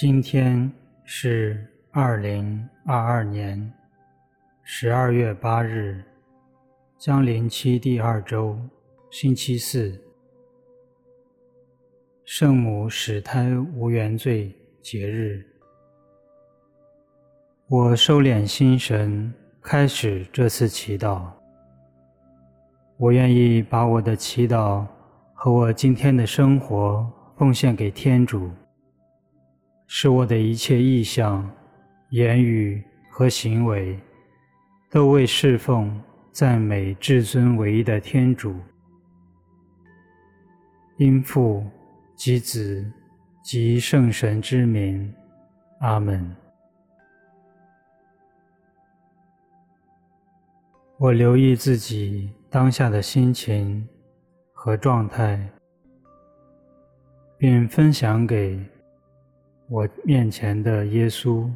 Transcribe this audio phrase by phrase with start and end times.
[0.00, 0.70] 今天
[1.02, 3.72] 是二零二二年
[4.62, 6.04] 十二月八日，
[6.96, 8.56] 将临期第二周，
[9.10, 10.00] 星期四，
[12.24, 15.44] 圣母使胎无原罪节日。
[17.66, 21.28] 我收敛心神，开始这次祈祷。
[22.98, 24.86] 我愿意把我的祈祷
[25.34, 27.04] 和我今天的生活
[27.36, 28.48] 奉献给天主。
[29.90, 31.50] 使我的一切意向、
[32.10, 33.98] 言语和行为，
[34.90, 35.98] 都为侍奉、
[36.30, 38.54] 赞美至尊唯一的天主。
[40.98, 41.64] 因父
[42.14, 42.84] 及子
[43.42, 45.10] 及圣神之名，
[45.80, 46.36] 阿门。
[50.98, 53.88] 我留意自己当下的心情
[54.52, 55.48] 和状态，
[57.38, 58.62] 并分享给。
[59.68, 61.46] 我面前的耶稣。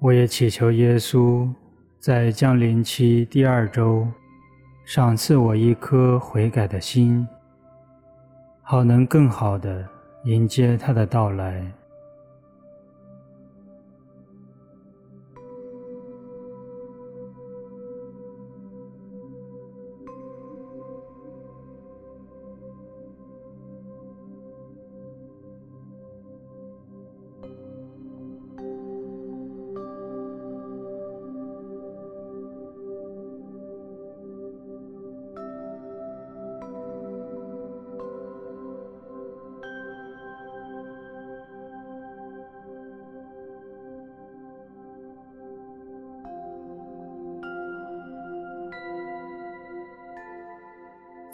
[0.00, 1.48] 我也祈求耶稣
[1.98, 4.06] 在降临期第二周，
[4.84, 7.26] 赏赐我一颗悔改的心，
[8.62, 9.84] 好能更好的
[10.22, 11.66] 迎接他的到来。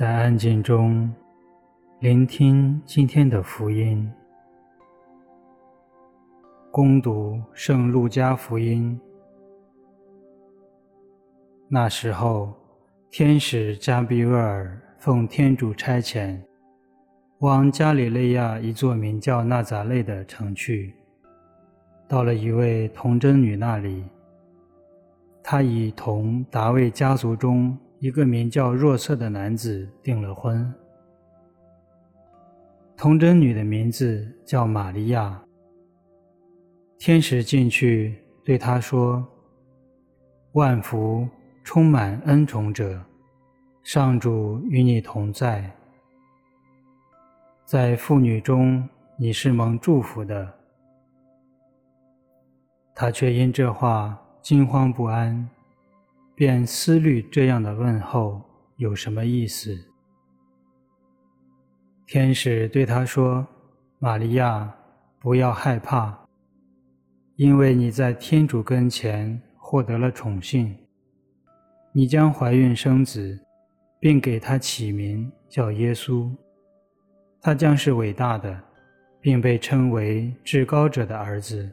[0.00, 1.12] 在安静中，
[1.98, 4.10] 聆听今天的福音。
[6.70, 8.98] 恭读圣路加福音。
[11.68, 12.54] 那时候，
[13.10, 16.40] 天使加俾额尔奉天主差遣，
[17.40, 20.94] 往加里肋亚一座名叫纳匝肋的城去，
[22.08, 24.02] 到了一位童贞女那里，
[25.42, 27.76] 她已同达味家族中。
[28.00, 30.74] 一个名叫若瑟的男子订了婚。
[32.96, 35.38] 童贞女的名字叫玛利亚。
[36.98, 39.22] 天使进去对她说
[40.52, 41.28] ：“万福，
[41.62, 42.98] 充满恩宠者，
[43.82, 45.70] 上主与你同在。
[47.66, 48.88] 在妇女中
[49.18, 50.50] 你是蒙祝福的。”
[52.96, 55.46] 她却因这话惊慌不安。
[56.40, 58.40] 便思虑这样的问候
[58.76, 59.78] 有什么意思。
[62.06, 63.46] 天使对他说
[64.00, 64.74] ：“玛利亚，
[65.18, 66.18] 不要害怕，
[67.36, 70.74] 因为你在天主跟前获得了宠幸，
[71.92, 73.38] 你将怀孕生子，
[74.00, 76.34] 并给他起名叫耶稣。
[77.42, 78.58] 他将是伟大的，
[79.20, 81.70] 并被称为至高者的儿子。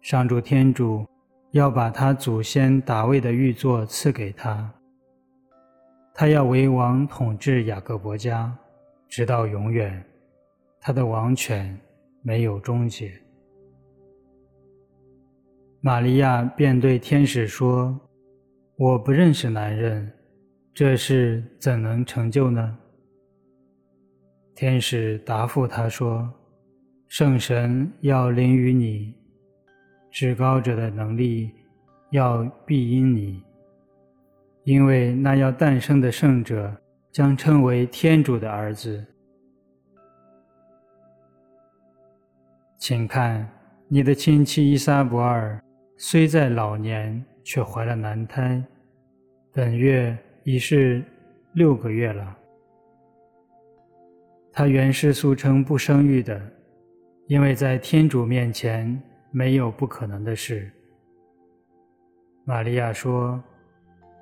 [0.00, 1.06] 上主天主。”
[1.52, 4.72] 要把他祖先大卫的玉座赐给他，
[6.14, 8.56] 他要为王统治雅各伯家，
[9.06, 10.02] 直到永远，
[10.80, 11.78] 他的王权
[12.22, 13.12] 没有终结。
[15.82, 18.00] 玛利亚便对天使说
[18.76, 20.10] ：“我不认识男人，
[20.72, 22.78] 这事怎能成就呢？”
[24.56, 26.32] 天使答复他说
[27.08, 29.14] ：“圣神要临于你。”
[30.12, 31.50] 至高者的能力
[32.10, 33.42] 要庇荫你，
[34.64, 36.70] 因为那要诞生的圣者
[37.10, 39.02] 将称为天主的儿子。
[42.76, 43.48] 请看，
[43.88, 45.58] 你的亲戚依撒伯尔
[45.96, 48.62] 虽在老年，却怀了男胎，
[49.50, 50.14] 本月
[50.44, 51.02] 已是
[51.54, 52.36] 六个月了。
[54.52, 56.38] 她原是素称不生育的，
[57.28, 59.02] 因为在天主面前。
[59.32, 60.70] 没有不可能的事。
[62.44, 63.42] 玛利亚说：“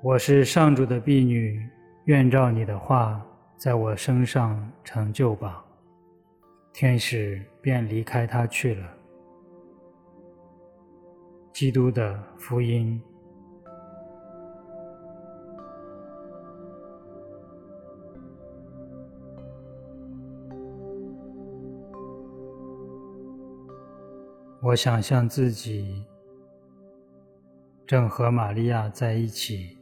[0.03, 1.69] 我是上主的婢女，
[2.05, 3.21] 愿照你的话，
[3.57, 5.65] 在我身上成就吧。”
[6.73, 8.89] 天使便离开她去了。
[11.53, 13.03] 基督的福音。
[24.63, 26.05] 我想象自己
[27.87, 29.79] 正和玛利亚在一起，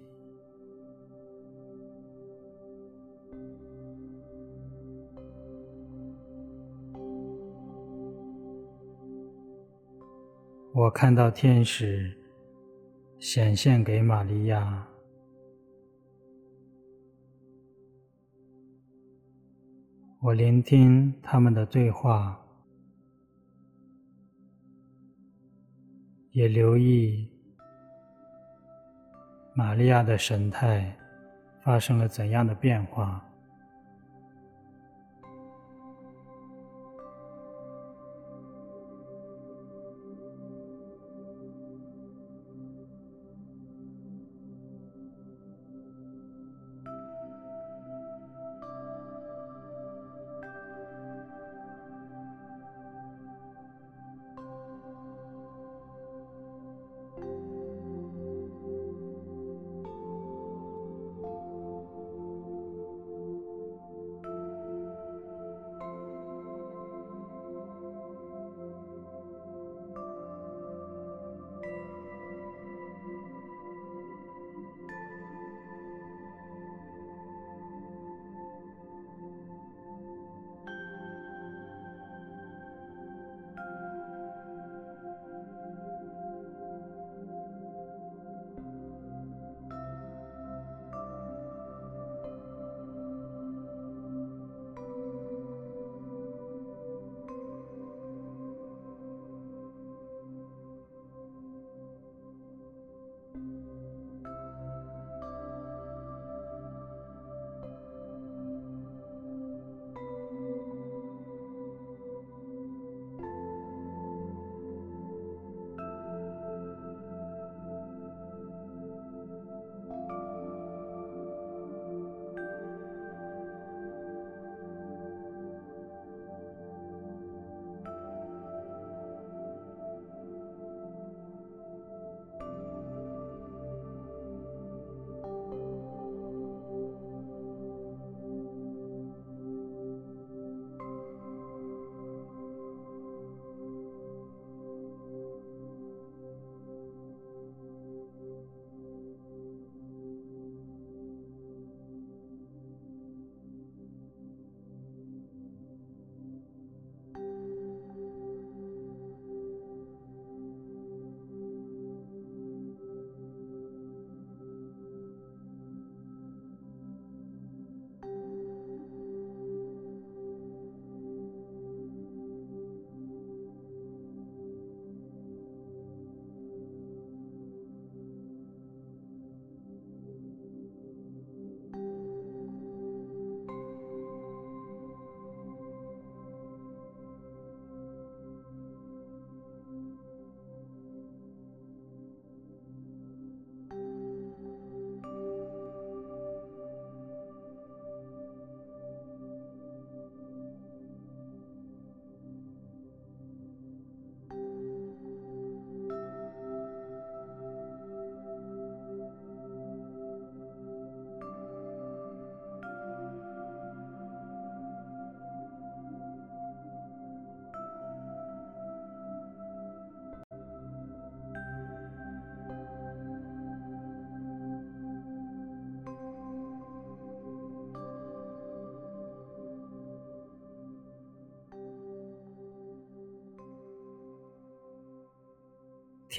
[10.72, 12.16] 我看到天使
[13.18, 14.86] 显现给玛利亚，
[20.22, 22.47] 我聆听他们的对话。
[26.32, 27.28] 也留意
[29.54, 30.96] 玛利亚的神态
[31.62, 33.27] 发生了怎样的变化。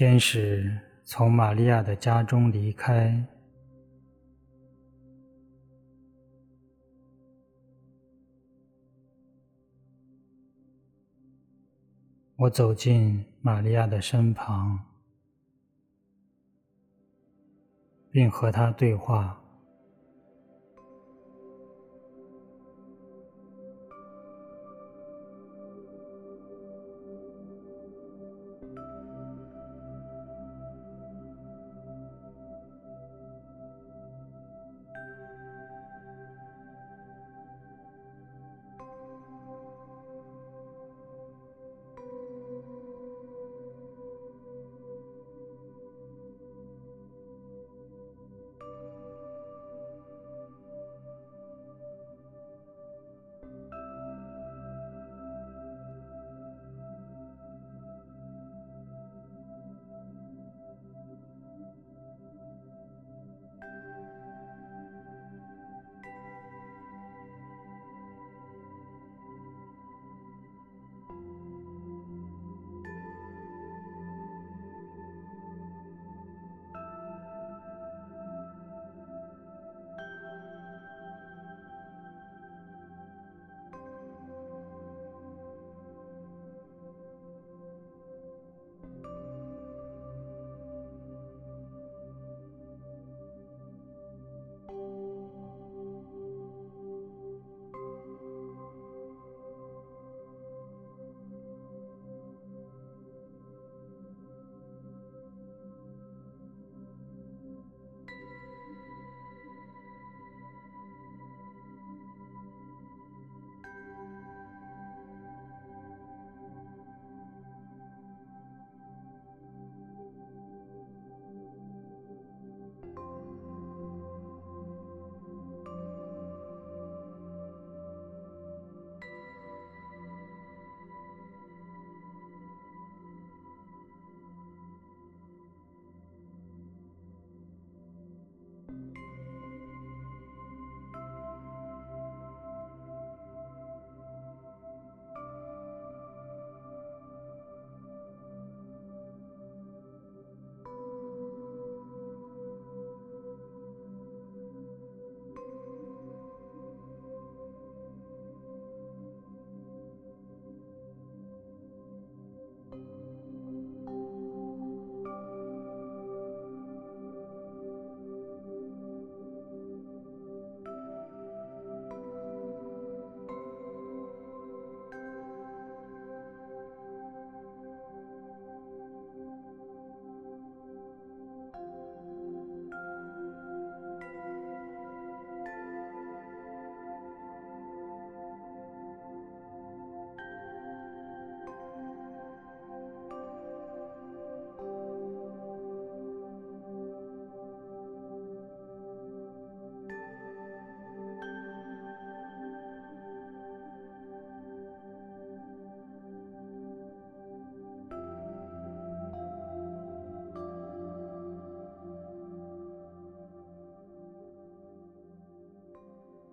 [0.00, 3.22] 天使从玛利亚的家中离开，
[12.36, 14.82] 我走进玛利亚的身旁，
[18.10, 19.39] 并和她对话。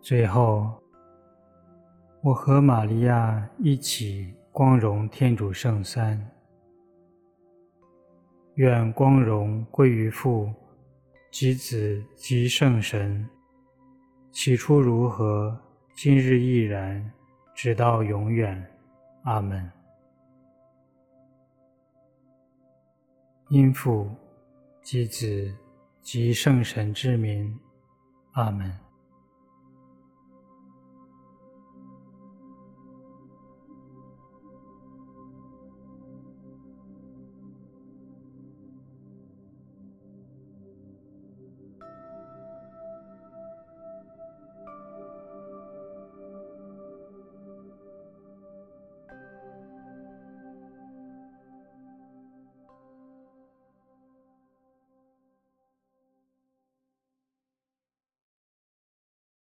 [0.08, 0.74] 最后，
[2.22, 6.18] 我和玛利亚一起光荣天主圣三。
[8.54, 10.50] 愿光荣归于父
[11.30, 13.28] 及子及圣神，
[14.32, 15.60] 起初如何，
[15.94, 17.12] 今日亦然，
[17.54, 18.66] 直到永远。
[19.24, 19.70] 阿门。
[23.50, 24.10] 因父
[24.82, 25.54] 及子
[26.02, 27.60] 及圣神之名。
[28.36, 28.87] 阿门。